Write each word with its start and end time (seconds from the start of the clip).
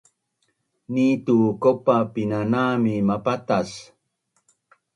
ni 0.93 1.05
tu 1.25 1.37
kaupa 1.61 1.95
painanam 2.13 2.73
mi 2.83 2.93
mapatac 3.07 3.69